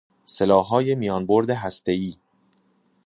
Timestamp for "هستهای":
1.49-2.15